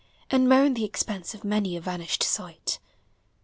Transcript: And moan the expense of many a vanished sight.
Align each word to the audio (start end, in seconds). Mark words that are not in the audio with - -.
And 0.31 0.49
moan 0.49 0.73
the 0.73 0.83
expense 0.83 1.35
of 1.35 1.43
many 1.43 1.77
a 1.77 1.79
vanished 1.79 2.23
sight. 2.23 2.79